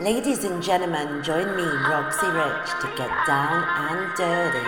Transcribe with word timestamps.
Ladies 0.00 0.44
and 0.44 0.62
gentlemen, 0.62 1.22
join 1.22 1.56
me, 1.56 1.62
Roxy 1.62 2.26
Rich, 2.26 2.68
to 2.82 2.86
get 2.98 3.08
down 3.26 3.64
and 3.64 4.14
dirty. 4.14 4.58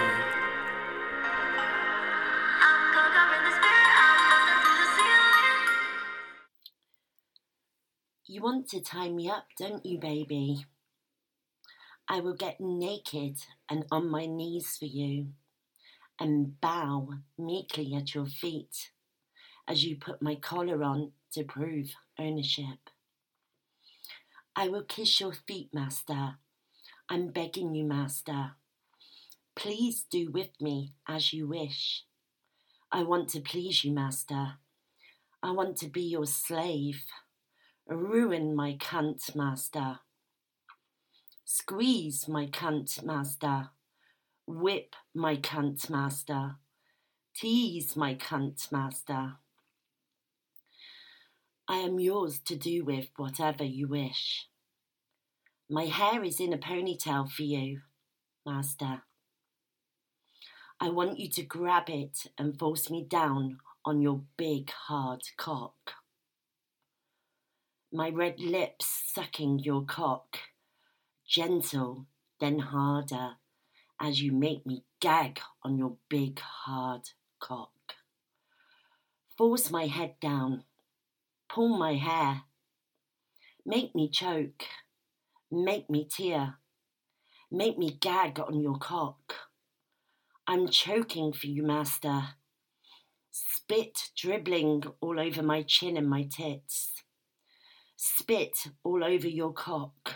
You 8.25 8.41
want 8.41 8.71
to 8.71 8.81
tie 8.81 9.11
me 9.11 9.29
up, 9.29 9.45
don't 9.59 9.85
you, 9.85 9.99
baby? 9.99 10.65
I 12.09 12.21
will 12.21 12.35
get 12.35 12.59
naked 12.59 13.37
and 13.69 13.85
on 13.91 14.09
my 14.09 14.25
knees 14.25 14.79
for 14.79 14.87
you 14.87 15.35
and 16.19 16.59
bow 16.59 17.11
meekly 17.37 17.95
at 17.95 18.15
your 18.15 18.25
feet 18.25 18.93
as 19.69 19.85
you 19.85 19.97
put 19.97 20.23
my 20.23 20.37
collar 20.37 20.83
on 20.83 21.13
to 21.33 21.45
prove 21.45 21.91
ownership. 22.19 22.79
I 24.61 24.67
will 24.67 24.83
kiss 24.83 25.21
your 25.21 25.35
feet, 25.47 25.69
Master. 25.73 26.35
I'm 27.09 27.29
begging 27.29 27.77
you, 27.77 27.85
Master. 27.85 28.57
Please 29.55 30.05
do 30.11 30.33
with 30.33 30.51
me 30.61 30.95
as 31.07 31.33
you 31.33 31.47
wish. 31.47 32.03
I 32.91 33.05
want 33.05 33.29
to 33.29 33.41
please 33.41 33.85
you, 33.85 33.93
Master. 33.93 34.55
I 35.45 35.53
want 35.53 35.77
to 35.77 35.87
be 35.87 36.03
your 36.03 36.27
slave. 36.27 37.05
Ruin 37.87 38.57
my 38.57 38.77
cunt, 38.81 39.37
Master. 39.37 40.01
Squeeze 41.45 42.27
my 42.27 42.47
cunt, 42.47 43.05
Master. 43.05 43.69
Whip 44.45 44.97
my 45.15 45.37
cunt, 45.37 45.89
Master. 45.89 46.57
Tease 47.33 47.95
my 47.95 48.17
cunt, 48.17 48.73
Master. 48.73 49.35
I 51.71 51.77
am 51.81 52.01
yours 52.01 52.41
to 52.47 52.57
do 52.57 52.83
with 52.83 53.11
whatever 53.17 53.63
you 53.63 53.89
wish. 53.89 54.49
My 55.69 55.85
hair 55.85 56.25
is 56.25 56.41
in 56.41 56.55
a 56.55 56.59
ponytail 56.59 57.31
for 57.31 57.43
you, 57.43 57.83
Master. 58.47 59.03
I 60.81 60.89
want 60.89 61.19
you 61.19 61.29
to 61.29 61.43
grab 61.43 61.91
it 61.91 62.27
and 62.39 62.59
force 62.59 62.89
me 62.89 63.05
down 63.05 63.59
on 63.85 64.01
your 64.01 64.23
big 64.39 64.71
hard 64.71 65.21
cock. 65.37 65.93
My 67.93 68.09
red 68.09 68.41
lips 68.41 68.87
sucking 69.13 69.59
your 69.59 69.85
cock, 69.85 70.39
gentle 71.27 72.07
then 72.41 72.61
harder, 72.61 73.33
as 74.01 74.23
you 74.23 74.33
make 74.33 74.65
me 74.65 74.85
gag 75.01 75.41
on 75.63 75.77
your 75.77 75.97
big 76.09 76.41
hard 76.41 77.11
cock. 77.41 77.73
Force 79.37 79.71
my 79.71 79.87
head 79.87 80.15
down 80.19 80.65
pull 81.59 81.77
my 81.77 81.95
hair, 81.95 82.43
make 83.67 83.93
me 83.93 84.09
choke, 84.09 84.63
make 85.51 85.91
me 85.91 86.07
tear, 86.09 86.55
make 87.51 87.77
me 87.77 87.99
gag 88.01 88.39
on 88.39 88.61
your 88.61 88.79
cock. 88.79 89.35
I'm 90.47 90.69
choking 90.69 91.33
for 91.33 91.49
you, 91.49 91.65
master. 91.65 92.29
Spit 93.33 94.11
dribbling 94.17 94.85
all 95.01 95.19
over 95.19 95.43
my 95.43 95.63
chin 95.63 95.97
and 95.97 96.09
my 96.09 96.29
tits. 96.31 97.03
Spit 97.97 98.57
all 98.85 99.03
over 99.03 99.27
your 99.27 99.53
cock. 99.53 100.15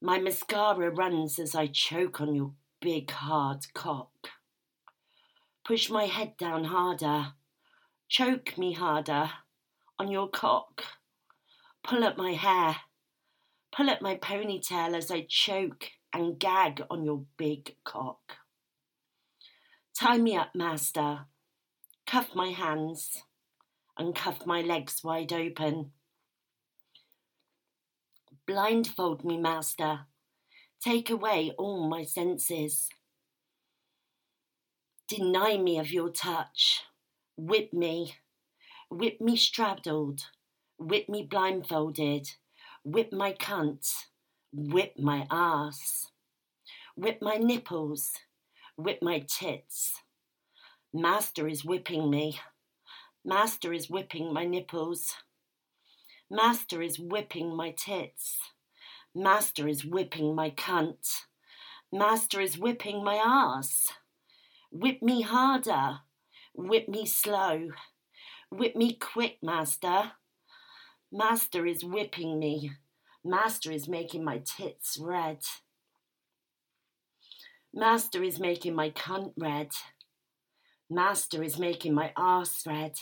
My 0.00 0.18
mascara 0.18 0.90
runs 0.90 1.38
as 1.38 1.54
I 1.54 1.68
choke 1.68 2.20
on 2.20 2.34
your 2.34 2.50
big 2.80 3.12
hard 3.12 3.72
cock. 3.74 4.10
Push 5.64 5.88
my 5.88 6.06
head 6.06 6.36
down 6.36 6.64
harder. 6.64 7.34
Choke 8.08 8.58
me 8.58 8.72
harder 8.72 9.30
on 10.02 10.10
your 10.10 10.28
cock. 10.28 10.82
Pull 11.84 12.02
up 12.02 12.18
my 12.18 12.32
hair. 12.32 12.74
Pull 13.70 13.88
up 13.88 14.02
my 14.02 14.16
ponytail 14.16 14.96
as 14.96 15.12
I 15.12 15.26
choke 15.28 15.90
and 16.12 16.40
gag 16.40 16.82
on 16.90 17.04
your 17.04 17.22
big 17.36 17.76
cock. 17.84 18.38
Tie 19.96 20.18
me 20.18 20.34
up, 20.34 20.56
master. 20.56 21.26
Cuff 22.04 22.30
my 22.34 22.48
hands 22.48 23.22
and 23.96 24.12
cuff 24.12 24.44
my 24.44 24.60
legs 24.60 25.04
wide 25.04 25.32
open. 25.32 25.92
Blindfold 28.44 29.24
me, 29.24 29.38
master. 29.38 30.00
Take 30.84 31.10
away 31.10 31.52
all 31.56 31.88
my 31.88 32.02
senses. 32.02 32.88
Deny 35.06 35.58
me 35.58 35.78
of 35.78 35.92
your 35.92 36.10
touch. 36.10 36.82
Whip 37.36 37.72
me 37.72 38.16
Whip 38.92 39.22
me 39.22 39.36
straddled, 39.36 40.26
whip 40.76 41.08
me 41.08 41.22
blindfolded, 41.22 42.28
whip 42.84 43.10
my 43.10 43.32
cunt, 43.32 44.04
whip 44.52 44.98
my 44.98 45.26
ass, 45.30 46.10
whip 46.94 47.16
my 47.22 47.36
nipples, 47.36 48.10
whip 48.76 48.98
my 49.00 49.20
tits. 49.20 50.02
Master 50.92 51.48
is 51.48 51.64
whipping 51.64 52.10
me. 52.10 52.38
Master 53.24 53.72
is 53.72 53.88
whipping 53.88 54.30
my 54.30 54.44
nipples. 54.44 55.14
Master 56.30 56.82
is 56.82 56.98
whipping 56.98 57.56
my 57.56 57.70
tits. 57.70 58.40
Master 59.14 59.68
is 59.68 59.86
whipping 59.86 60.34
my 60.34 60.50
cunt. 60.50 61.22
Master 61.90 62.42
is 62.42 62.58
whipping 62.58 63.02
my 63.02 63.14
ass. 63.14 63.88
Whip 64.70 65.00
me 65.00 65.22
harder. 65.22 66.00
Whip 66.54 66.88
me 66.88 67.06
slow. 67.06 67.70
Whip 68.52 68.76
me 68.76 68.92
quick, 68.92 69.38
master. 69.42 70.12
Master 71.10 71.64
is 71.64 71.82
whipping 71.82 72.38
me. 72.38 72.72
Master 73.24 73.72
is 73.72 73.88
making 73.88 74.24
my 74.24 74.42
tits 74.44 74.98
red. 75.00 75.38
Master 77.72 78.22
is 78.22 78.38
making 78.38 78.74
my 78.74 78.90
cunt 78.90 79.32
red. 79.38 79.70
Master 80.90 81.42
is 81.42 81.58
making 81.58 81.94
my 81.94 82.12
arse 82.14 82.66
red. 82.66 82.98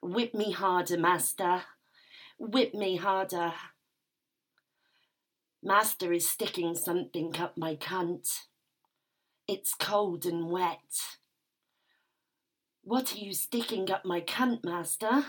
Whip 0.00 0.32
me 0.32 0.52
harder, 0.52 0.96
master. 0.96 1.64
Whip 2.38 2.72
me 2.72 2.98
harder. 2.98 3.54
Master 5.60 6.12
is 6.12 6.30
sticking 6.30 6.76
something 6.76 7.34
up 7.36 7.58
my 7.58 7.74
cunt. 7.74 8.28
It's 9.48 9.74
cold 9.74 10.24
and 10.24 10.52
wet. 10.52 11.18
What 12.84 13.14
are 13.14 13.18
you 13.18 13.32
sticking 13.32 13.92
up 13.92 14.04
my 14.04 14.20
cunt, 14.20 14.64
master? 14.64 15.24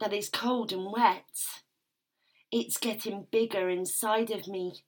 That 0.00 0.12
is 0.12 0.28
cold 0.28 0.72
and 0.72 0.90
wet. 0.90 1.30
It's 2.50 2.78
getting 2.78 3.28
bigger 3.30 3.68
inside 3.68 4.32
of 4.32 4.48
me 4.48 4.82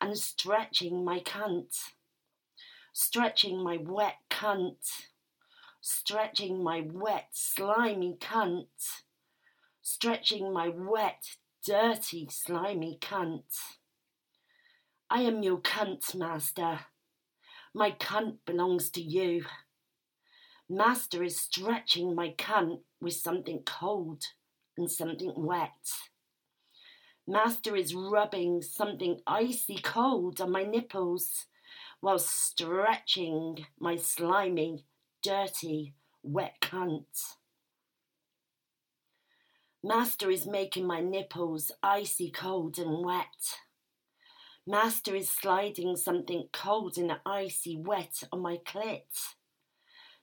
and 0.00 0.18
stretching 0.18 1.04
my 1.04 1.20
cunt. 1.20 1.76
Stretching 2.92 3.62
my 3.62 3.76
wet 3.76 4.16
cunt. 4.28 5.06
Stretching 5.80 6.64
my 6.64 6.84
wet, 6.84 7.28
slimy 7.30 8.16
cunt. 8.20 8.66
Stretching 9.80 10.52
my 10.52 10.70
wet, 10.74 11.36
dirty, 11.64 12.26
slimy 12.28 12.98
cunt. 13.00 13.44
I 15.08 15.20
am 15.20 15.44
your 15.44 15.58
cunt, 15.58 16.16
master. 16.16 16.80
My 17.72 17.92
cunt 17.92 18.38
belongs 18.44 18.90
to 18.90 19.00
you. 19.00 19.44
Master 20.68 21.22
is 21.22 21.38
stretching 21.38 22.14
my 22.14 22.30
cunt 22.38 22.80
with 22.98 23.12
something 23.12 23.62
cold 23.66 24.22
and 24.78 24.90
something 24.90 25.32
wet. 25.36 25.92
Master 27.26 27.76
is 27.76 27.94
rubbing 27.94 28.62
something 28.62 29.20
icy 29.26 29.76
cold 29.76 30.40
on 30.40 30.50
my 30.50 30.64
nipples 30.64 31.46
while 32.00 32.18
stretching 32.18 33.66
my 33.78 33.96
slimy, 33.96 34.86
dirty, 35.22 35.94
wet 36.22 36.54
cunt. 36.62 37.36
Master 39.82 40.30
is 40.30 40.46
making 40.46 40.86
my 40.86 41.00
nipples 41.00 41.72
icy 41.82 42.30
cold 42.30 42.78
and 42.78 43.04
wet. 43.04 43.58
Master 44.66 45.14
is 45.14 45.28
sliding 45.28 45.94
something 45.96 46.48
cold 46.54 46.96
and 46.96 47.12
icy 47.26 47.76
wet 47.76 48.22
on 48.32 48.40
my 48.40 48.56
clit. 48.64 49.34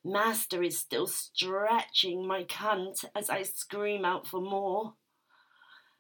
Master 0.04 0.64
is 0.64 0.80
still 0.80 1.06
stretching 1.06 2.26
my 2.26 2.44
cunt 2.44 3.06
as 3.16 3.30
I 3.30 3.44
scream 3.44 4.04
out 4.04 4.26
for 4.26 4.42
more. 4.42 4.96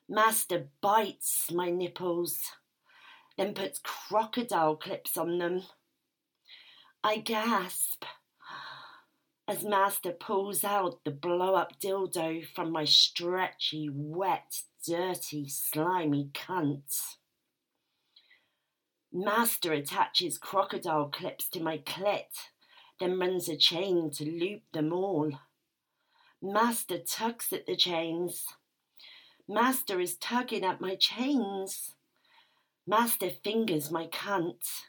Master 0.09 0.69
bites 0.81 1.51
my 1.51 1.69
nipples, 1.69 2.39
then 3.37 3.53
puts 3.53 3.79
crocodile 3.83 4.75
clips 4.75 5.17
on 5.17 5.37
them. 5.37 5.63
I 7.03 7.17
gasp 7.17 8.05
as 9.47 9.63
Master 9.63 10.11
pulls 10.11 10.63
out 10.63 11.03
the 11.03 11.11
blow 11.11 11.55
up 11.55 11.79
dildo 11.79 12.45
from 12.45 12.71
my 12.71 12.85
stretchy, 12.85 13.89
wet, 13.91 14.63
dirty, 14.87 15.47
slimy 15.47 16.29
cunt. 16.33 17.17
Master 19.13 19.73
attaches 19.73 20.37
crocodile 20.37 21.09
clips 21.09 21.49
to 21.49 21.59
my 21.59 21.77
clit 21.79 22.50
then 23.01 23.19
runs 23.19 23.49
a 23.49 23.57
chain 23.57 24.11
to 24.11 24.23
loop 24.23 24.61
them 24.73 24.93
all. 24.93 25.31
Master 26.39 26.99
tugs 26.99 27.51
at 27.51 27.65
the 27.65 27.75
chains. 27.75 28.45
Master 29.47 29.99
is 29.99 30.17
tugging 30.17 30.63
at 30.63 30.79
my 30.79 30.95
chains. 30.95 31.95
Master 32.85 33.31
fingers 33.43 33.89
my 33.89 34.05
cunt. 34.05 34.83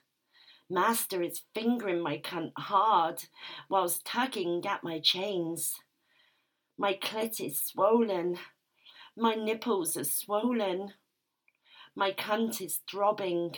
Master 0.68 1.22
is 1.22 1.42
fingering 1.54 2.00
my 2.00 2.18
cunt 2.18 2.52
hard 2.56 3.24
whilst 3.70 4.04
tugging 4.04 4.62
at 4.66 4.84
my 4.84 5.00
chains. 5.00 5.76
My 6.76 6.92
clit 6.92 7.40
is 7.40 7.60
swollen. 7.60 8.38
My 9.16 9.34
nipples 9.34 9.96
are 9.96 10.04
swollen. 10.04 10.92
My 11.96 12.12
cunt 12.12 12.60
is 12.60 12.80
throbbing. 12.90 13.56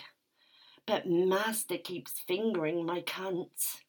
But 0.86 1.08
Master 1.08 1.76
keeps 1.76 2.20
fingering 2.20 2.86
my 2.86 3.00
cunt. 3.00 3.82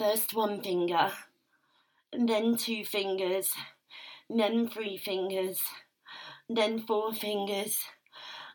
First 0.00 0.32
one 0.32 0.62
finger, 0.62 1.12
then 2.10 2.56
two 2.56 2.86
fingers, 2.86 3.52
then 4.30 4.66
three 4.66 4.96
fingers, 4.96 5.60
then 6.48 6.80
four 6.80 7.12
fingers, 7.12 7.78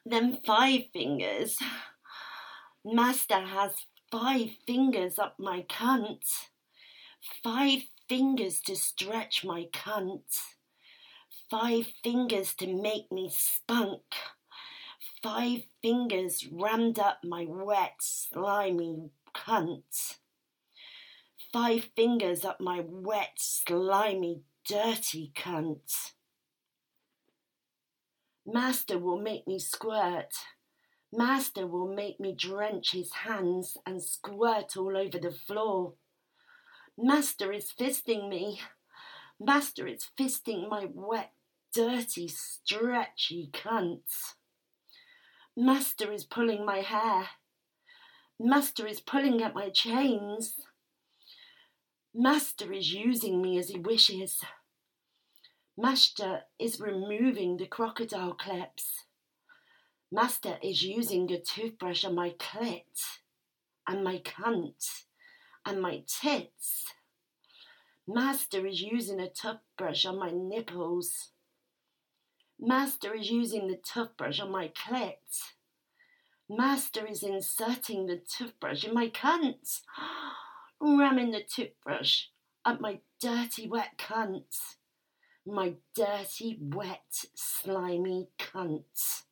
then 0.04 0.40
five 0.44 0.86
fingers. 0.92 1.60
Master 2.84 3.42
has 3.42 3.74
five 4.12 4.50
fingers 4.66 5.20
up 5.20 5.36
my 5.38 5.62
cunt. 5.70 6.26
Five 7.44 7.84
fingers 8.10 8.60
to 8.62 8.76
stretch 8.76 9.46
my 9.46 9.68
cunt. 9.72 10.40
Five 11.52 11.94
fingers 12.04 12.56
to 12.56 12.74
make 12.74 13.12
me 13.12 13.30
spunk. 13.32 14.02
Five 15.22 15.62
fingers 15.84 16.48
rammed 16.52 16.98
up 16.98 17.20
my 17.24 17.46
wet, 17.48 17.98
slimy 18.00 19.12
cunt. 19.36 20.16
Five 21.56 21.92
fingers 21.96 22.44
up 22.44 22.60
my 22.60 22.84
wet, 22.86 23.36
slimy, 23.38 24.42
dirty 24.68 25.32
cunt. 25.34 26.12
Master 28.46 29.00
will 29.00 29.22
make 29.22 29.48
me 29.48 29.58
squirt. 29.58 30.34
Master 31.14 31.66
will 31.66 31.88
make 31.88 32.20
me 32.20 32.36
drench 32.38 32.92
his 32.92 33.14
hands 33.14 33.78
and 33.86 34.04
squirt 34.04 34.76
all 34.76 34.98
over 34.98 35.18
the 35.18 35.32
floor. 35.32 35.94
Master 36.98 37.54
is 37.54 37.72
fisting 37.72 38.28
me. 38.28 38.60
Master 39.40 39.88
is 39.88 40.10
fisting 40.20 40.68
my 40.68 40.90
wet, 40.94 41.32
dirty, 41.74 42.28
stretchy 42.28 43.50
cunt. 43.54 44.34
Master 45.56 46.12
is 46.12 46.26
pulling 46.26 46.66
my 46.66 46.80
hair. 46.80 47.30
Master 48.38 48.86
is 48.86 49.00
pulling 49.00 49.42
at 49.42 49.56
my 49.56 49.70
chains. 49.70 50.60
Master 52.18 52.72
is 52.72 52.94
using 52.94 53.42
me 53.42 53.58
as 53.58 53.68
he 53.68 53.78
wishes. 53.78 54.40
Master 55.78 56.44
is 56.58 56.80
removing 56.80 57.58
the 57.58 57.66
crocodile 57.66 58.34
clips. 58.34 59.04
Master 60.10 60.58
is 60.64 60.82
using 60.82 61.30
a 61.30 61.42
toothbrush 61.42 62.06
on 62.06 62.16
my 62.16 62.30
clit 62.30 63.04
and 63.86 64.02
my 64.02 64.20
cunt 64.20 65.04
and 65.66 65.82
my 65.82 66.04
tits. 66.08 66.86
Master 68.08 68.66
is 68.66 68.82
using 68.82 69.20
a 69.20 69.30
toothbrush 69.30 70.06
on 70.06 70.18
my 70.18 70.32
nipples. 70.32 71.32
Master 72.58 73.14
is 73.14 73.30
using 73.30 73.68
the 73.68 73.76
toothbrush 73.76 74.40
on 74.40 74.54
my 74.54 74.70
clit. 74.70 75.18
Master 76.50 77.06
is 77.06 77.24
inserting 77.24 78.06
the 78.06 78.22
toothbrush 78.26 78.86
in 78.86 78.94
my 78.94 79.10
cunt, 79.10 79.82
oh, 79.98 80.45
ramming 80.80 81.32
the 81.32 81.44
toothbrush 81.44 82.26
up 82.64 82.82
my 82.82 83.00
dirty 83.22 83.68
wet 83.68 83.98
cunt. 83.98 84.58
My 85.46 85.76
dirty, 85.94 86.58
wet, 86.60 87.26
slimy 87.36 88.30
cunt. 88.40 89.24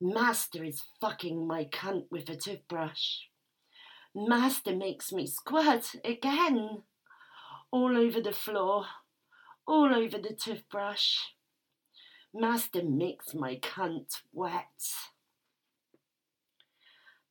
Master 0.00 0.62
is 0.62 0.82
fucking 1.00 1.46
my 1.46 1.64
cunt 1.64 2.04
with 2.10 2.28
a 2.28 2.36
toothbrush. 2.36 3.20
Master 4.14 4.76
makes 4.76 5.12
me 5.12 5.26
squirt 5.26 5.94
again. 6.04 6.82
All 7.70 7.96
over 7.96 8.20
the 8.20 8.32
floor, 8.32 8.84
all 9.66 9.94
over 9.94 10.18
the 10.18 10.34
toothbrush. 10.34 11.16
Master 12.34 12.82
makes 12.82 13.34
my 13.34 13.56
cunt 13.56 14.20
wet. 14.32 14.94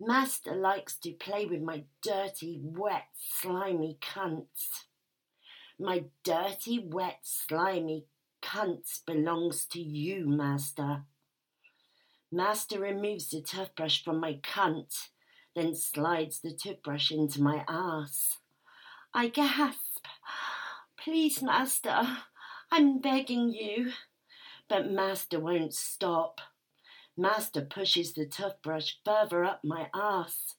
Master 0.06 0.54
likes 0.54 0.98
to 1.00 1.12
play 1.14 1.46
with 1.46 1.62
my 1.62 1.84
dirty, 2.02 2.60
wet, 2.62 3.08
slimy 3.16 3.98
cunts. 4.02 4.86
My 5.80 6.06
dirty, 6.24 6.80
wet, 6.86 7.20
slimy 7.24 8.08
cunt 8.42 9.06
belongs 9.06 9.66
to 9.68 9.80
you, 9.80 10.28
Master. 10.28 11.04
Master 12.32 12.80
removes 12.80 13.30
the 13.30 13.42
toothbrush 13.42 14.04
from 14.04 14.20
my 14.20 14.40
cunt, 14.44 15.10
then 15.56 15.74
slides 15.74 16.42
the 16.42 16.52
toothbrush 16.52 17.10
into 17.10 17.42
my 17.42 17.64
ass. 17.68 18.40
I 19.14 19.30
gasp. 19.30 20.06
Please, 20.98 21.42
Master, 21.42 22.18
I'm 22.72 23.00
begging 23.00 23.54
you. 23.54 23.94
But 24.68 24.92
Master 24.92 25.40
won't 25.40 25.74
stop. 25.74 26.42
Master 27.18 27.62
pushes 27.62 28.14
the 28.14 28.26
toothbrush 28.26 28.94
further 29.06 29.44
up 29.44 29.62
my 29.64 29.90
ass, 29.94 30.56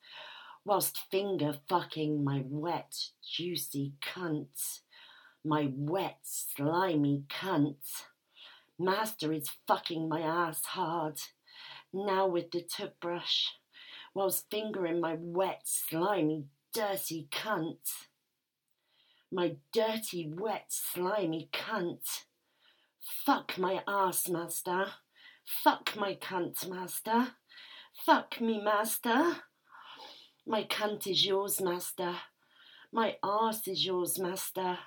whilst 0.64 0.98
finger 1.10 1.58
fucking 1.68 2.24
my 2.24 2.42
wet, 2.46 3.10
juicy 3.22 3.94
cunt 4.02 4.80
my 5.44 5.70
wet, 5.76 6.18
slimy 6.22 7.24
cunt. 7.28 8.06
Master 8.78 9.32
is 9.32 9.50
fucking 9.68 10.08
my 10.08 10.20
ass 10.20 10.64
hard, 10.64 11.20
now 11.92 12.26
with 12.26 12.50
the 12.50 12.62
toothbrush, 12.62 13.48
whilst 14.14 14.50
fingering 14.50 15.00
my 15.00 15.16
wet, 15.18 15.62
slimy, 15.64 16.46
dirty 16.72 17.28
cunt. 17.30 18.06
My 19.30 19.56
dirty, 19.72 20.32
wet, 20.34 20.66
slimy 20.68 21.50
cunt. 21.52 22.24
Fuck 23.26 23.58
my 23.58 23.82
ass, 23.86 24.28
master. 24.28 24.86
Fuck 25.44 25.94
my 25.96 26.14
cunt, 26.14 26.68
master. 26.68 27.28
Fuck 28.06 28.40
me, 28.40 28.60
master. 28.60 29.36
My 30.46 30.64
cunt 30.64 31.06
is 31.06 31.26
yours, 31.26 31.60
master. 31.60 32.16
My 32.92 33.16
ass 33.22 33.68
is 33.68 33.84
yours, 33.84 34.18
master. 34.18 34.78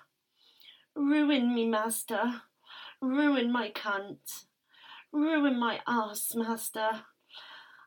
Ruin 0.95 1.53
me, 1.53 1.67
master. 1.67 2.41
Ruin 3.01 3.51
my 3.51 3.71
cunt. 3.71 4.45
Ruin 5.11 5.59
my 5.59 5.79
ass, 5.87 6.33
master. 6.35 7.03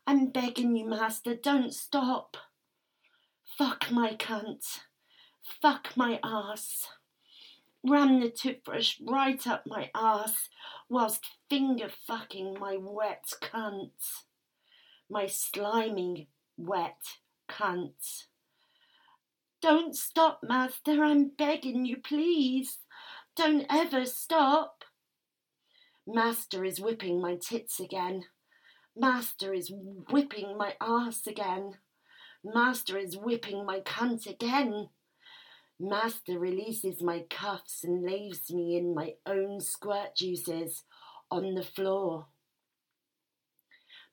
I'm 0.07 0.31
begging 0.31 0.75
you, 0.75 0.87
master, 0.87 1.35
don't 1.35 1.73
stop. 1.73 2.37
Fuck 3.57 3.91
my 3.91 4.15
cunt. 4.15 4.81
Fuck 5.61 5.95
my 5.95 6.19
ass. 6.23 6.87
Ram 7.83 8.19
the 8.19 8.29
toothbrush 8.29 8.97
right 9.01 9.45
up 9.47 9.63
my 9.65 9.89
ass 9.95 10.49
whilst 10.87 11.25
finger 11.49 11.89
fucking 11.89 12.57
my 12.59 12.77
wet 12.79 13.25
cunt. 13.41 14.23
My 15.09 15.25
slimy, 15.25 16.29
wet 16.57 17.01
cunt. 17.49 18.25
Don't 19.61 19.95
stop, 19.95 20.41
master, 20.43 21.03
I'm 21.03 21.29
begging 21.29 21.85
you, 21.85 21.97
please. 21.97 22.79
Don't 23.35 23.65
ever 23.69 24.05
stop. 24.05 24.83
Master 26.05 26.65
is 26.65 26.79
whipping 26.79 27.21
my 27.21 27.35
tits 27.35 27.79
again. 27.79 28.25
Master 28.95 29.53
is 29.53 29.71
whipping 29.71 30.57
my 30.57 30.73
ass 30.81 31.25
again. 31.25 31.77
Master 32.43 32.97
is 32.97 33.17
whipping 33.17 33.65
my 33.65 33.79
cunt 33.79 34.27
again. 34.27 34.89
Master 35.83 36.37
releases 36.37 37.01
my 37.01 37.25
cuffs 37.27 37.83
and 37.83 38.03
leaves 38.03 38.51
me 38.51 38.77
in 38.77 38.93
my 38.93 39.15
own 39.25 39.59
squirt 39.59 40.15
juices 40.15 40.83
on 41.31 41.55
the 41.55 41.63
floor. 41.63 42.27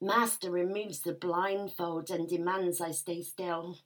Master 0.01 0.51
removes 0.51 1.03
the 1.03 1.13
blindfold 1.13 2.09
and 2.09 2.27
demands 2.27 2.81
I 2.81 2.93
stay 2.93 3.21
still. 3.21 3.81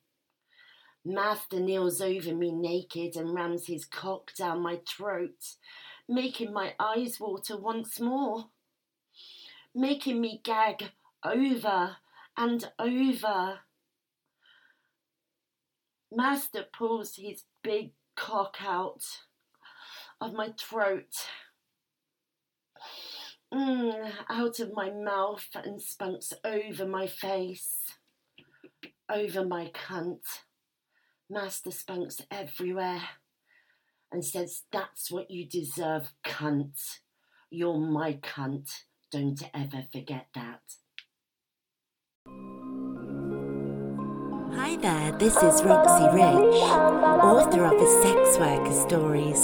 Master 1.04 1.58
kneels 1.58 2.00
over 2.00 2.32
me 2.32 2.52
naked 2.52 3.16
and 3.16 3.34
rams 3.34 3.66
his 3.66 3.84
cock 3.84 4.30
down 4.38 4.62
my 4.62 4.80
throat, 4.86 5.56
making 6.08 6.52
my 6.52 6.74
eyes 6.78 7.18
water 7.18 7.56
once 7.56 7.98
more, 7.98 8.44
making 9.74 10.20
me 10.20 10.40
gag 10.44 10.92
over 11.24 11.96
and 12.36 12.70
over. 12.78 13.58
Master 16.12 16.64
pulls 16.72 17.16
his 17.16 17.42
big 17.62 17.92
cock 18.16 18.56
out 18.64 19.02
of 20.20 20.32
my 20.34 20.52
throat, 20.58 21.14
mm, 23.52 24.12
out 24.28 24.60
of 24.60 24.72
my 24.74 24.90
mouth, 24.90 25.48
and 25.54 25.80
spunks 25.82 26.32
over 26.44 26.86
my 26.86 27.06
face, 27.06 27.92
over 29.10 29.44
my 29.44 29.70
cunt. 29.74 30.20
Master 31.30 31.70
spunks 31.70 32.20
everywhere. 32.30 33.02
and 34.12 34.24
says, 34.24 34.62
That's 34.70 35.10
what 35.10 35.30
you 35.30 35.46
deserve, 35.46 36.12
cunt. 36.24 36.98
You're 37.50 37.78
my 37.78 38.14
cunt. 38.14 38.84
Don't 39.10 39.42
ever 39.54 39.84
forget 39.92 40.26
that. 40.34 40.60
Hi 44.54 44.76
there, 44.76 45.12
this 45.12 45.34
is 45.36 45.62
Roxy 45.64 46.04
Rich, 46.12 46.60
author 47.24 47.64
of 47.64 47.72
the 47.72 47.88
Sex 48.04 48.36
Worker 48.36 48.76
Stories. 48.84 49.40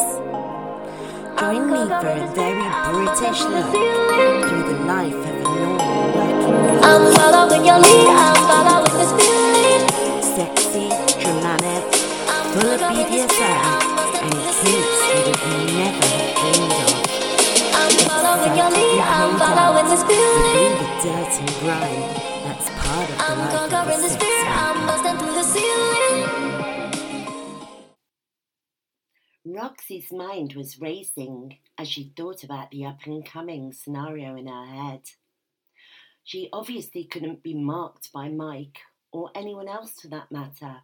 Join 1.41 1.73
me 1.73 1.88
for 1.88 2.12
a 2.12 2.29
very 2.37 2.69
British 2.93 3.41
look 3.49 3.73
through 3.73 4.65
the 4.69 4.85
life 4.85 5.17
of 5.17 5.25
a 5.25 5.49
normal 5.49 6.12
working 6.12 6.61
girl. 6.61 6.93
Sexy, 10.21 10.93
dramatic, 11.25 11.85
full 12.53 12.69
of 12.69 12.81
BDSM, 12.93 13.65
and 14.21 14.37
kinks 14.61 15.00
you 15.09 15.25
would 15.25 15.41
never 15.73 16.05
have 16.05 16.37
dreamed 16.37 16.85
of. 16.85 17.00
I'm 17.81 17.97
following 18.05 18.55
your 18.61 18.71
lead, 18.77 19.00
I'm 19.00 19.33
following 19.41 19.88
this 19.88 20.05
feeling. 20.05 20.77
the 20.77 20.88
dirt 21.00 21.33
and 21.41 22.38
Roxy's 29.44 30.12
mind 30.12 30.54
was 30.54 30.80
racing 30.80 31.58
as 31.76 31.88
she 31.88 32.12
thought 32.16 32.44
about 32.44 32.70
the 32.70 32.85
up 32.85 33.00
and 33.06 33.25
coming 33.25 33.73
scenario 33.73 34.37
in 34.37 34.47
her 34.47 34.66
head. 34.66 35.02
She 36.25 36.49
obviously 36.52 37.04
couldn't 37.04 37.42
be 37.42 37.54
marked 37.54 38.12
by 38.12 38.28
Mike, 38.28 38.78
or 39.12 39.30
anyone 39.35 39.68
else 39.68 40.00
for 40.00 40.08
that 40.08 40.30
matter. 40.30 40.82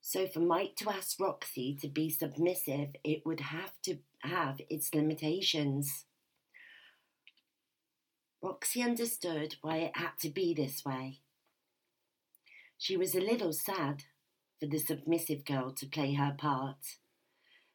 So, 0.00 0.26
for 0.26 0.40
Mike 0.40 0.76
to 0.76 0.90
ask 0.90 1.18
Roxy 1.20 1.76
to 1.80 1.88
be 1.88 2.10
submissive, 2.10 2.90
it 3.04 3.24
would 3.24 3.40
have 3.40 3.72
to 3.84 3.98
have 4.20 4.60
its 4.68 4.94
limitations. 4.94 6.06
Roxy 8.40 8.82
understood 8.82 9.56
why 9.62 9.78
it 9.78 9.96
had 9.96 10.12
to 10.20 10.30
be 10.30 10.54
this 10.54 10.84
way. 10.84 11.20
She 12.78 12.96
was 12.96 13.14
a 13.14 13.20
little 13.20 13.52
sad 13.52 14.04
for 14.60 14.66
the 14.66 14.78
submissive 14.78 15.44
girl 15.44 15.72
to 15.72 15.86
play 15.86 16.14
her 16.14 16.34
part 16.38 16.98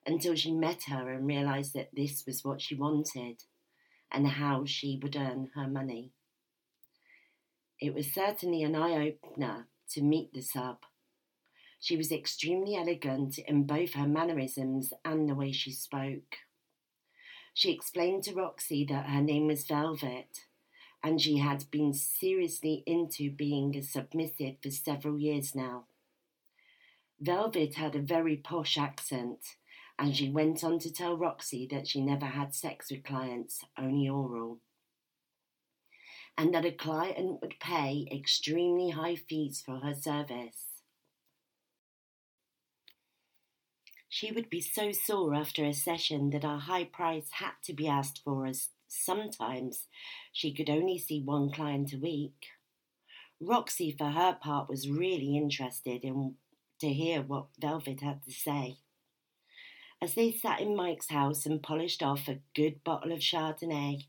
until 0.05 0.35
she 0.35 0.51
met 0.53 0.83
her 0.83 1.11
and 1.11 1.27
realized 1.27 1.73
that 1.73 1.89
this 1.93 2.25
was 2.25 2.45
what 2.45 2.61
she 2.61 2.75
wanted 2.75 3.43
and 4.11 4.27
how 4.27 4.63
she 4.65 4.99
would 5.01 5.17
earn 5.17 5.49
her 5.55 5.67
money. 5.67 6.11
It 7.79 7.93
was 7.93 8.13
certainly 8.13 8.63
an 8.63 8.75
eye 8.75 9.13
opener 9.23 9.67
to 9.91 10.01
meet 10.01 10.33
the 10.33 10.41
sub. 10.41 10.77
She 11.81 11.97
was 11.97 12.11
extremely 12.11 12.75
elegant 12.75 13.37
in 13.37 13.65
both 13.65 13.93
her 13.93 14.07
mannerisms 14.07 14.93
and 15.03 15.27
the 15.27 15.35
way 15.35 15.51
she 15.51 15.71
spoke. 15.71 16.37
She 17.53 17.71
explained 17.73 18.23
to 18.23 18.33
Roxy 18.33 18.85
that 18.85 19.07
her 19.07 19.21
name 19.21 19.47
was 19.47 19.65
Velvet 19.65 20.45
and 21.03 21.19
she 21.19 21.37
had 21.37 21.69
been 21.69 21.93
seriously 21.93 22.81
into 22.87 23.29
being 23.29 23.75
a 23.75 23.81
submissive 23.81 24.55
for 24.63 24.71
several 24.71 25.19
years 25.19 25.53
now. 25.53 25.83
Velvet 27.19 27.75
had 27.75 27.95
a 27.95 27.99
very 27.99 28.37
posh 28.37 28.77
accent, 28.77 29.57
and 29.99 30.15
she 30.15 30.29
went 30.29 30.63
on 30.63 30.79
to 30.79 30.91
tell 30.91 31.17
Roxy 31.17 31.67
that 31.69 31.87
she 31.87 32.01
never 32.01 32.25
had 32.25 32.55
sex 32.55 32.89
with 32.89 33.03
clients, 33.03 33.63
only 33.77 34.07
oral, 34.07 34.59
and 36.37 36.53
that 36.53 36.65
a 36.65 36.71
client 36.71 37.41
would 37.41 37.59
pay 37.59 38.07
extremely 38.11 38.91
high 38.91 39.15
fees 39.15 39.61
for 39.63 39.79
her 39.79 39.93
service. 39.93 40.67
She 44.07 44.31
would 44.31 44.49
be 44.49 44.61
so 44.61 44.91
sore 44.91 45.33
after 45.33 45.65
a 45.65 45.73
session 45.73 46.29
that 46.29 46.43
a 46.43 46.59
high 46.59 46.83
price 46.85 47.29
had 47.31 47.53
to 47.63 47.73
be 47.73 47.87
asked 47.87 48.21
for 48.23 48.45
as 48.45 48.69
sometimes 48.93 49.87
she 50.31 50.53
could 50.53 50.69
only 50.69 50.97
see 50.97 51.21
one 51.21 51.51
client 51.51 51.93
a 51.93 51.97
week. 51.97 52.47
Roxy, 53.39 53.95
for 53.97 54.11
her 54.11 54.37
part, 54.41 54.69
was 54.69 54.89
really 54.89 55.35
interested 55.35 56.03
in 56.03 56.35
to 56.79 56.89
hear 56.89 57.21
what 57.21 57.47
Velvet 57.59 58.01
had 58.01 58.23
to 58.23 58.31
say. 58.31 58.77
As 60.01 60.15
they 60.15 60.31
sat 60.31 60.59
in 60.59 60.75
Mike's 60.75 61.09
house 61.09 61.45
and 61.45 61.63
polished 61.63 62.03
off 62.03 62.27
a 62.27 62.39
good 62.53 62.83
bottle 62.83 63.11
of 63.11 63.19
Chardonnay, 63.19 64.05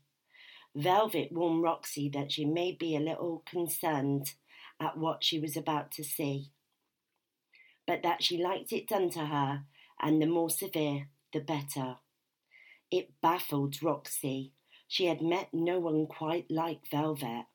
Velvet 0.75 1.31
warned 1.31 1.63
Roxy 1.63 2.09
that 2.09 2.33
she 2.33 2.43
may 2.43 2.73
be 2.73 2.95
a 2.95 2.99
little 2.99 3.43
concerned 3.45 4.33
at 4.79 4.97
what 4.97 5.23
she 5.23 5.39
was 5.39 5.55
about 5.55 5.91
to 5.91 6.03
see, 6.03 6.51
but 7.87 8.03
that 8.03 8.21
she 8.21 8.37
liked 8.37 8.73
it 8.73 8.89
done 8.89 9.09
to 9.11 9.27
her, 9.27 9.63
and 10.01 10.21
the 10.21 10.25
more 10.25 10.49
severe, 10.49 11.07
the 11.31 11.39
better. 11.39 11.95
It 12.91 13.13
baffled 13.21 13.81
Roxy 13.81 14.51
she 14.87 15.05
had 15.05 15.21
met 15.21 15.53
no 15.53 15.79
one 15.79 16.07
quite 16.07 16.49
like 16.49 16.89
Velvet. 16.89 17.45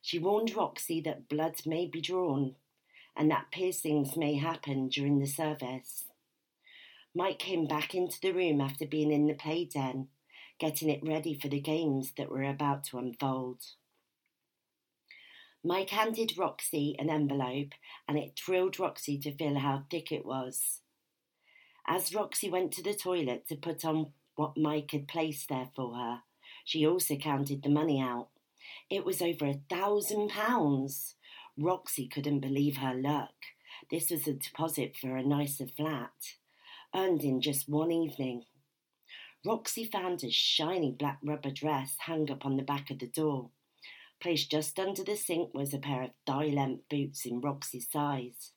She 0.00 0.18
warned 0.18 0.54
Roxy 0.54 1.00
that 1.02 1.28
blood 1.28 1.66
may 1.66 1.86
be 1.86 2.00
drawn 2.00 2.54
and 3.16 3.30
that 3.30 3.50
piercings 3.50 4.16
may 4.16 4.36
happen 4.36 4.88
during 4.88 5.18
the 5.18 5.26
service. 5.26 6.04
Mike 7.14 7.40
came 7.40 7.66
back 7.66 7.94
into 7.94 8.20
the 8.20 8.30
room 8.30 8.60
after 8.60 8.86
being 8.86 9.10
in 9.10 9.26
the 9.26 9.34
play 9.34 9.64
den, 9.64 10.06
getting 10.60 10.88
it 10.88 11.02
ready 11.02 11.34
for 11.34 11.48
the 11.48 11.60
games 11.60 12.12
that 12.16 12.30
were 12.30 12.44
about 12.44 12.84
to 12.84 12.98
unfold. 12.98 13.58
Mike 15.64 15.90
handed 15.90 16.38
Roxy 16.38 16.94
an 16.98 17.10
envelope, 17.10 17.72
and 18.06 18.16
it 18.16 18.38
thrilled 18.38 18.78
Roxy 18.78 19.18
to 19.18 19.34
feel 19.34 19.58
how 19.58 19.82
thick 19.90 20.12
it 20.12 20.24
was. 20.24 20.80
As 21.86 22.14
Roxy 22.14 22.48
went 22.48 22.72
to 22.74 22.82
the 22.82 22.94
toilet 22.94 23.48
to 23.48 23.56
put 23.56 23.84
on 23.84 24.12
what 24.36 24.56
Mike 24.56 24.92
had 24.92 25.08
placed 25.08 25.48
there 25.48 25.70
for 25.74 25.96
her, 25.96 26.20
she 26.68 26.86
also 26.86 27.16
counted 27.16 27.62
the 27.62 27.70
money 27.70 27.98
out. 27.98 28.28
It 28.90 29.02
was 29.02 29.22
over 29.22 29.46
a 29.46 29.60
thousand 29.70 30.28
pounds. 30.28 31.14
Roxy 31.56 32.06
couldn't 32.06 32.40
believe 32.40 32.76
her 32.76 32.92
luck. 32.92 33.32
This 33.90 34.10
was 34.10 34.28
a 34.28 34.34
deposit 34.34 34.94
for 34.94 35.16
a 35.16 35.24
nicer 35.24 35.66
flat, 35.66 36.34
earned 36.94 37.24
in 37.24 37.40
just 37.40 37.70
one 37.70 37.90
evening. 37.90 38.44
Roxy 39.46 39.86
found 39.86 40.22
a 40.22 40.30
shiny 40.30 40.92
black 40.92 41.20
rubber 41.24 41.50
dress 41.50 41.96
hung 42.00 42.30
up 42.30 42.44
on 42.44 42.58
the 42.58 42.62
back 42.62 42.90
of 42.90 42.98
the 42.98 43.06
door. 43.06 43.48
Placed 44.20 44.50
just 44.50 44.78
under 44.78 45.02
the 45.02 45.16
sink 45.16 45.54
was 45.54 45.72
a 45.72 45.78
pair 45.78 46.02
of 46.02 46.10
thigh 46.26 46.52
length 46.54 46.86
boots 46.90 47.24
in 47.24 47.40
Roxy's 47.40 47.90
size. 47.90 48.52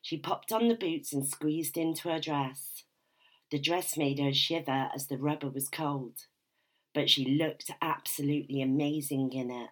She 0.00 0.18
popped 0.18 0.50
on 0.50 0.66
the 0.66 0.74
boots 0.74 1.12
and 1.12 1.24
squeezed 1.24 1.76
into 1.76 2.08
her 2.08 2.18
dress. 2.18 2.82
The 3.52 3.60
dress 3.60 3.96
made 3.96 4.18
her 4.18 4.34
shiver 4.34 4.90
as 4.92 5.06
the 5.06 5.18
rubber 5.18 5.50
was 5.50 5.68
cold 5.68 6.24
but 6.94 7.08
she 7.08 7.24
looked 7.24 7.70
absolutely 7.80 8.62
amazing 8.62 9.32
in 9.32 9.50
it. 9.50 9.70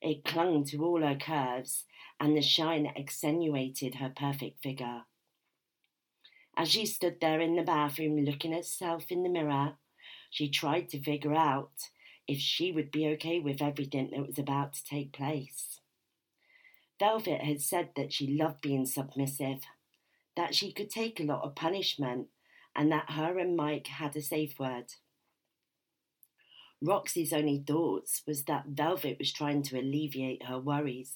It 0.00 0.24
clung 0.24 0.64
to 0.66 0.84
all 0.84 1.02
her 1.02 1.16
curves, 1.16 1.84
and 2.20 2.36
the 2.36 2.42
shine 2.42 2.92
accentuated 2.96 3.96
her 3.96 4.12
perfect 4.14 4.62
figure. 4.62 5.02
As 6.56 6.70
she 6.70 6.86
stood 6.86 7.20
there 7.20 7.40
in 7.40 7.56
the 7.56 7.62
bathroom 7.62 8.24
looking 8.24 8.52
at 8.52 8.58
herself 8.58 9.10
in 9.10 9.22
the 9.22 9.28
mirror, 9.28 9.74
she 10.30 10.48
tried 10.48 10.88
to 10.90 11.02
figure 11.02 11.34
out 11.34 11.90
if 12.26 12.38
she 12.38 12.72
would 12.72 12.90
be 12.90 13.06
okay 13.08 13.40
with 13.40 13.62
everything 13.62 14.10
that 14.10 14.26
was 14.26 14.38
about 14.38 14.74
to 14.74 14.84
take 14.84 15.12
place. 15.12 15.80
Velvet 16.98 17.42
had 17.42 17.60
said 17.60 17.90
that 17.96 18.12
she 18.12 18.26
loved 18.26 18.60
being 18.60 18.86
submissive, 18.86 19.60
that 20.36 20.54
she 20.54 20.72
could 20.72 20.90
take 20.90 21.20
a 21.20 21.24
lot 21.24 21.42
of 21.42 21.54
punishment, 21.54 22.26
and 22.74 22.92
that 22.92 23.10
her 23.10 23.38
and 23.38 23.56
Mike 23.56 23.86
had 23.86 24.14
a 24.16 24.22
safe 24.22 24.58
word. 24.58 24.94
Roxy's 26.80 27.32
only 27.32 27.58
thoughts 27.66 28.22
was 28.26 28.44
that 28.44 28.66
Velvet 28.68 29.18
was 29.18 29.32
trying 29.32 29.62
to 29.62 29.78
alleviate 29.78 30.44
her 30.44 30.60
worries. 30.60 31.14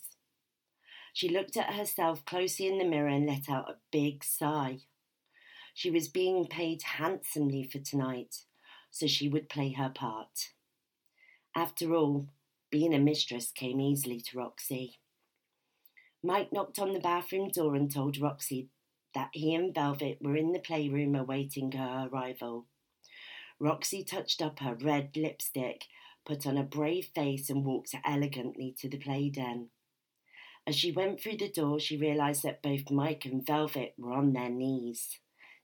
She 1.13 1.29
looked 1.29 1.57
at 1.57 1.75
herself 1.75 2.25
closely 2.25 2.67
in 2.67 2.79
the 2.79 2.85
mirror 2.85 3.09
and 3.09 3.27
let 3.27 3.49
out 3.49 3.71
a 3.71 3.77
big 3.91 4.25
sigh. 4.25 4.79
She 5.75 5.91
was 5.91 6.09
being 6.09 6.47
paid 6.47 6.83
handsomely 6.83 7.63
for 7.63 7.79
tonight, 7.79 8.45
so 8.91 9.07
she 9.07 9.29
would 9.29 9.49
play 9.49 9.73
her 9.73 9.89
part. 9.89 10.53
After 11.55 11.95
all, 11.95 12.29
being 12.71 12.95
a 12.95 12.99
mistress 12.99 13.53
came 13.53 13.81
easily 13.81 14.21
to 14.21 14.39
Roxy. 14.39 14.99
Mike 16.23 16.53
knocked 16.53 16.79
on 16.79 16.93
the 16.93 17.01
bathroom 17.01 17.49
door 17.51 17.75
and 17.75 17.93
told 17.93 18.19
Roxy 18.19 18.69
that 19.15 19.31
he 19.33 19.55
and 19.55 19.75
Velvet 19.75 20.19
were 20.23 20.37
in 20.37 20.53
the 20.53 20.59
playroom 20.59 21.15
awaiting 21.15 21.73
her 21.73 22.09
arrival. 22.11 22.67
Roxy 23.63 24.03
touched 24.03 24.43
up 24.43 24.59
her 24.59 24.75
red 24.75 25.17
lipstick, 25.17 25.85
put 26.27 26.49
on 26.49 26.59
a 26.59 26.65
brave 26.65 27.11
face, 27.15 27.49
and 27.49 27.65
walked 27.65 27.95
elegantly 28.05 28.75
to 28.81 28.89
the 28.89 28.99
play 28.99 29.31
den. 29.31 29.69
As 30.67 30.75
she 30.75 30.91
went 30.91 31.21
through 31.21 31.37
the 31.37 31.49
door, 31.49 31.79
she 31.79 31.97
realized 31.97 32.43
that 32.43 32.61
both 32.61 32.91
Mike 32.91 33.25
and 33.25 33.47
Velvet 33.47 33.95
were 33.97 34.15
on 34.15 34.33
their 34.33 34.49
knees, 34.49 35.21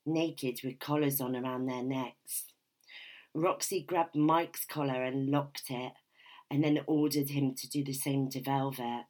naked 0.07 0.61
with 0.63 0.79
collars 0.79 1.21
on 1.21 1.35
around 1.35 1.67
their 1.67 1.83
necks. 1.83 2.45
Roxy 3.35 3.83
grabbed 3.83 4.15
Mike's 4.15 4.65
collar 4.65 5.03
and 5.03 5.29
locked 5.29 5.65
it, 5.69 5.95
and 6.49 6.63
then 6.63 6.85
ordered 6.87 7.31
him 7.31 7.53
to 7.57 7.69
do 7.69 7.83
the 7.83 7.93
same 7.93 8.31
to 8.31 8.41
Velvet. 8.41 9.07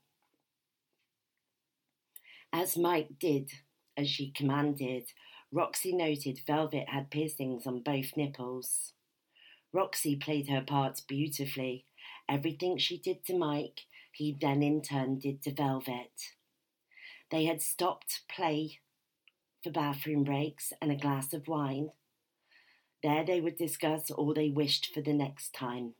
As 2.54 2.78
Mike 2.78 3.18
did, 3.20 3.50
as 3.98 4.08
she 4.08 4.30
commanded, 4.30 5.12
Roxy 5.50 5.94
noted 5.94 6.40
Velvet 6.46 6.90
had 6.90 7.10
piercings 7.10 7.66
on 7.66 7.80
both 7.80 8.16
nipples. 8.16 8.92
Roxy 9.72 10.14
played 10.14 10.48
her 10.48 10.60
part 10.60 11.02
beautifully. 11.08 11.86
Everything 12.28 12.76
she 12.76 12.98
did 12.98 13.24
to 13.26 13.36
Mike, 13.36 13.86
he 14.12 14.36
then 14.38 14.62
in 14.62 14.82
turn 14.82 15.18
did 15.18 15.42
to 15.42 15.52
Velvet. 15.52 16.34
They 17.30 17.44
had 17.44 17.62
stopped 17.62 18.22
play 18.28 18.80
for 19.62 19.70
bathroom 19.70 20.24
breaks 20.24 20.72
and 20.80 20.92
a 20.92 20.96
glass 20.96 21.32
of 21.32 21.48
wine. 21.48 21.90
There 23.02 23.24
they 23.24 23.40
would 23.40 23.56
discuss 23.56 24.10
all 24.10 24.34
they 24.34 24.50
wished 24.50 24.92
for 24.92 25.00
the 25.00 25.12
next 25.12 25.54
time. 25.54 25.94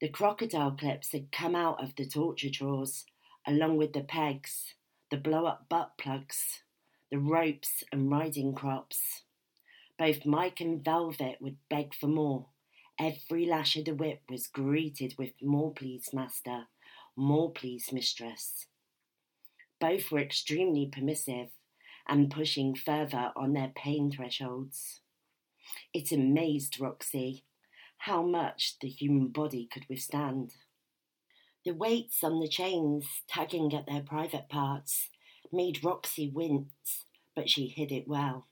The 0.00 0.08
crocodile 0.08 0.70
clips 0.72 1.12
had 1.12 1.32
come 1.32 1.54
out 1.54 1.82
of 1.82 1.96
the 1.96 2.06
torture 2.06 2.50
drawers, 2.50 3.04
along 3.46 3.76
with 3.76 3.92
the 3.92 4.02
pegs, 4.02 4.74
the 5.10 5.16
blow 5.16 5.46
up 5.46 5.68
butt 5.68 5.92
plugs, 5.98 6.60
the 7.10 7.18
ropes 7.18 7.82
and 7.90 8.10
riding 8.10 8.54
crops. 8.54 9.22
Both 9.98 10.26
Mike 10.26 10.60
and 10.60 10.84
Velvet 10.84 11.38
would 11.40 11.56
beg 11.68 11.94
for 11.94 12.06
more. 12.06 12.46
Every 12.98 13.46
lash 13.46 13.76
of 13.76 13.84
the 13.84 13.94
whip 13.94 14.22
was 14.28 14.46
greeted 14.46 15.14
with 15.18 15.32
more 15.42 15.72
please, 15.72 16.10
master, 16.12 16.66
more 17.16 17.50
please, 17.50 17.92
mistress. 17.92 18.66
Both 19.80 20.10
were 20.10 20.18
extremely 20.18 20.86
permissive 20.86 21.48
and 22.08 22.30
pushing 22.30 22.74
further 22.74 23.32
on 23.36 23.52
their 23.52 23.72
pain 23.74 24.10
thresholds. 24.10 25.00
It 25.92 26.10
amazed 26.12 26.80
Roxy 26.80 27.44
how 28.02 28.22
much 28.22 28.76
the 28.80 28.88
human 28.88 29.28
body 29.28 29.68
could 29.70 29.84
withstand. 29.88 30.52
The 31.64 31.72
weights 31.72 32.22
on 32.22 32.40
the 32.40 32.48
chains 32.48 33.04
tugging 33.28 33.74
at 33.74 33.86
their 33.86 34.02
private 34.02 34.48
parts 34.48 35.10
made 35.52 35.84
Roxy 35.84 36.28
wince, 36.28 37.04
but 37.34 37.48
she 37.48 37.68
hid 37.68 37.92
it 37.92 38.08
well. 38.08 38.46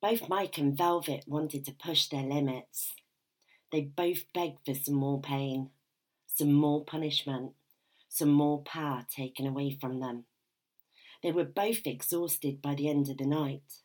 Both 0.00 0.28
Mike 0.28 0.58
and 0.58 0.76
Velvet 0.76 1.24
wanted 1.26 1.64
to 1.64 1.72
push 1.72 2.06
their 2.06 2.24
limits. 2.24 2.94
They 3.70 3.82
both 3.82 4.24
begged 4.34 4.66
for 4.66 4.74
some 4.74 4.94
more 4.94 5.20
pain, 5.20 5.70
some 6.26 6.52
more 6.52 6.84
punishment, 6.84 7.52
some 8.08 8.30
more 8.30 8.62
power 8.62 9.06
taken 9.08 9.46
away 9.46 9.70
from 9.80 10.00
them. 10.00 10.24
They 11.22 11.32
were 11.32 11.44
both 11.44 11.86
exhausted 11.86 12.60
by 12.60 12.74
the 12.74 12.88
end 12.88 13.08
of 13.08 13.18
the 13.18 13.26
night. 13.26 13.80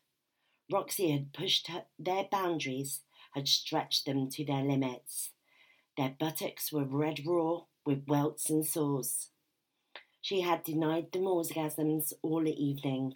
Roxy 0.70 1.10
had 1.10 1.32
pushed 1.32 1.68
her, 1.68 1.84
their 1.98 2.24
boundaries, 2.30 3.02
had 3.34 3.48
stretched 3.48 4.06
them 4.06 4.28
to 4.30 4.44
their 4.44 4.62
limits. 4.62 5.30
Their 5.96 6.14
buttocks 6.18 6.72
were 6.72 6.84
red 6.84 7.24
raw 7.24 7.62
with 7.84 8.06
welts 8.06 8.50
and 8.50 8.66
sores. 8.66 9.30
She 10.28 10.42
had 10.42 10.62
denied 10.62 11.10
them 11.10 11.22
orgasms 11.22 12.12
all 12.20 12.44
the 12.44 12.52
evening. 12.62 13.14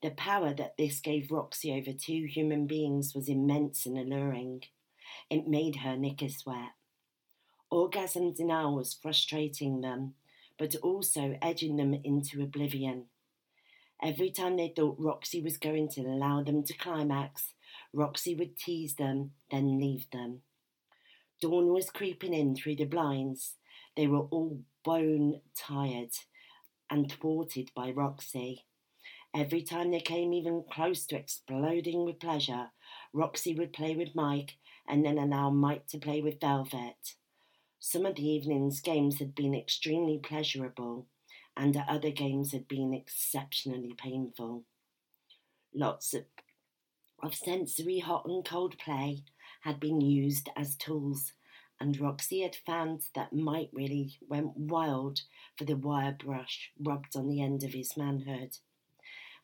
The 0.00 0.12
power 0.12 0.54
that 0.54 0.76
this 0.76 1.00
gave 1.00 1.32
Roxy 1.32 1.72
over 1.72 1.90
two 1.92 2.24
human 2.26 2.68
beings 2.68 3.16
was 3.16 3.28
immense 3.28 3.84
and 3.84 3.98
alluring. 3.98 4.62
It 5.28 5.48
made 5.48 5.78
her 5.82 5.96
knickers 5.96 6.36
sweat. 6.36 6.70
Orgasm 7.68 8.32
denial 8.32 8.76
was 8.76 8.94
frustrating 8.94 9.80
them, 9.80 10.14
but 10.56 10.76
also 10.76 11.36
edging 11.42 11.74
them 11.74 11.94
into 12.04 12.40
oblivion. 12.44 13.06
Every 14.00 14.30
time 14.30 14.56
they 14.56 14.68
thought 14.68 15.00
Roxy 15.00 15.42
was 15.42 15.56
going 15.56 15.88
to 15.94 16.02
allow 16.02 16.44
them 16.44 16.62
to 16.62 16.78
climax, 16.78 17.54
Roxy 17.92 18.36
would 18.36 18.56
tease 18.56 18.94
them, 18.94 19.32
then 19.50 19.80
leave 19.80 20.08
them. 20.12 20.42
Dawn 21.40 21.72
was 21.72 21.90
creeping 21.90 22.34
in 22.34 22.54
through 22.54 22.76
the 22.76 22.84
blinds. 22.84 23.56
They 23.96 24.06
were 24.06 24.28
all 24.30 24.60
bone 24.84 25.40
tired 25.56 26.12
and 26.90 27.10
thwarted 27.10 27.70
by 27.74 27.90
Roxy. 27.90 28.64
Every 29.34 29.62
time 29.62 29.90
they 29.90 30.00
came 30.00 30.32
even 30.32 30.64
close 30.70 31.06
to 31.06 31.16
exploding 31.16 32.04
with 32.04 32.18
pleasure, 32.18 32.70
Roxy 33.12 33.54
would 33.54 33.72
play 33.72 33.94
with 33.94 34.14
Mike 34.14 34.56
and 34.88 35.04
then 35.04 35.18
allow 35.18 35.50
Mike 35.50 35.86
to 35.88 35.98
play 35.98 36.20
with 36.20 36.40
Velvet. 36.40 37.14
Some 37.78 38.04
of 38.04 38.16
the 38.16 38.28
evening's 38.28 38.80
games 38.80 39.20
had 39.20 39.34
been 39.34 39.54
extremely 39.54 40.18
pleasurable, 40.18 41.06
and 41.56 41.76
other 41.88 42.10
games 42.10 42.52
had 42.52 42.66
been 42.66 42.92
exceptionally 42.92 43.94
painful. 43.96 44.64
Lots 45.72 46.12
of, 46.12 46.24
of 47.22 47.34
sensory 47.34 48.00
hot 48.00 48.26
and 48.26 48.44
cold 48.44 48.78
play 48.78 49.22
had 49.62 49.78
been 49.78 50.00
used 50.00 50.50
as 50.56 50.74
tools, 50.76 51.32
and 51.80 51.98
Roxy 51.98 52.42
had 52.42 52.54
found 52.54 53.02
that 53.14 53.32
Mike 53.32 53.70
really 53.72 54.18
went 54.28 54.56
wild 54.56 55.22
for 55.56 55.64
the 55.64 55.76
wire 55.76 56.12
brush 56.12 56.70
rubbed 56.78 57.16
on 57.16 57.28
the 57.28 57.40
end 57.40 57.64
of 57.64 57.72
his 57.72 57.96
manhood. 57.96 58.58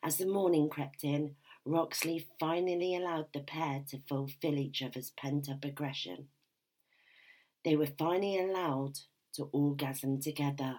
As 0.03 0.17
the 0.17 0.27
morning 0.27 0.69
crept 0.69 1.03
in, 1.03 1.35
Roxy 1.65 2.27
finally 2.39 2.95
allowed 2.95 3.33
the 3.33 3.39
pair 3.39 3.83
to 3.89 4.01
fulfill 4.07 4.57
each 4.57 4.81
other's 4.81 5.11
pent 5.17 5.49
up 5.49 5.65
aggression. 5.65 6.27
They 7.65 7.75
were 7.75 7.89
finally 7.97 8.39
allowed 8.39 8.99
to 9.33 9.49
orgasm 9.51 10.21
together. 10.21 10.77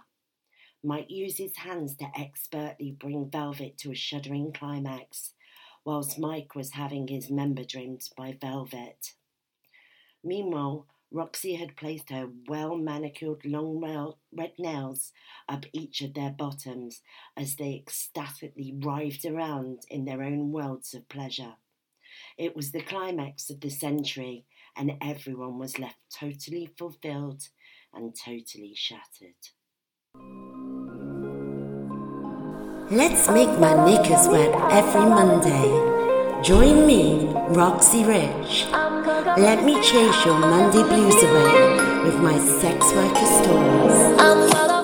Mike 0.82 1.10
used 1.10 1.38
his 1.38 1.56
hands 1.56 1.96
to 1.96 2.08
expertly 2.16 2.92
bring 2.92 3.28
Velvet 3.28 3.76
to 3.78 3.90
a 3.90 3.96
shuddering 3.96 4.52
climax, 4.52 5.34
whilst 5.84 6.18
Mike 6.18 6.54
was 6.54 6.72
having 6.72 7.08
his 7.08 7.30
member 7.30 7.64
dreamed 7.64 8.08
by 8.16 8.36
Velvet. 8.40 9.14
Meanwhile, 10.22 10.86
Roxy 11.10 11.54
had 11.54 11.76
placed 11.76 12.10
her 12.10 12.28
well 12.48 12.76
manicured 12.76 13.44
long 13.44 14.14
red 14.30 14.52
nails 14.58 15.12
up 15.48 15.64
each 15.72 16.02
of 16.02 16.12
their 16.12 16.30
bottoms 16.30 17.00
as 17.36 17.56
they 17.56 17.74
ecstatically 17.74 18.74
writhed 18.76 19.24
around 19.24 19.84
in 19.88 20.04
their 20.04 20.22
own 20.22 20.52
worlds 20.52 20.92
of 20.92 21.08
pleasure. 21.08 21.54
It 22.36 22.54
was 22.54 22.72
the 22.72 22.82
climax 22.82 23.48
of 23.48 23.60
the 23.60 23.70
century, 23.70 24.44
and 24.76 24.92
everyone 25.00 25.58
was 25.58 25.78
left 25.78 25.96
totally 26.12 26.68
fulfilled 26.78 27.48
and 27.94 28.14
totally 28.14 28.74
shattered. 28.74 29.34
Let's 32.90 33.28
make 33.28 33.58
my 33.58 33.84
knickers 33.84 34.28
wet 34.28 34.54
every 34.72 35.00
Monday. 35.00 36.42
Join 36.42 36.86
me, 36.86 37.26
Roxy 37.48 38.04
Rich. 38.04 38.66
Let 39.36 39.62
me 39.64 39.74
chase 39.82 40.24
your 40.24 40.38
Monday 40.38 40.82
blues 40.82 41.22
away 41.22 42.04
with 42.04 42.18
my 42.20 42.38
sex 42.38 42.92
worker 42.92 43.26
stories. 43.26 44.77